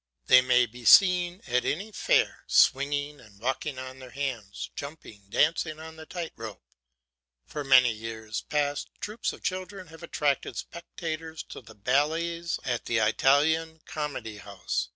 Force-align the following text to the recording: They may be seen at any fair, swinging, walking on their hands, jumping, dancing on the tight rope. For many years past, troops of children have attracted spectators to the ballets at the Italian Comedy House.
They 0.25 0.41
may 0.41 0.65
be 0.65 0.83
seen 0.83 1.43
at 1.45 1.63
any 1.63 1.91
fair, 1.91 2.43
swinging, 2.47 3.21
walking 3.37 3.77
on 3.77 3.99
their 3.99 4.09
hands, 4.09 4.71
jumping, 4.75 5.25
dancing 5.29 5.79
on 5.79 5.95
the 5.95 6.07
tight 6.07 6.33
rope. 6.35 6.63
For 7.45 7.63
many 7.63 7.91
years 7.91 8.41
past, 8.49 8.89
troops 8.99 9.31
of 9.31 9.43
children 9.43 9.89
have 9.89 10.01
attracted 10.01 10.57
spectators 10.57 11.43
to 11.49 11.61
the 11.61 11.75
ballets 11.75 12.59
at 12.65 12.85
the 12.85 12.97
Italian 12.97 13.79
Comedy 13.85 14.37
House. 14.37 14.89